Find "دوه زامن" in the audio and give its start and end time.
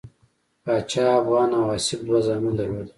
2.07-2.53